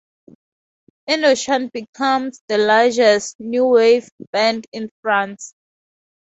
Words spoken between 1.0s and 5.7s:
Indochine becomes the largest "new wave" band in france.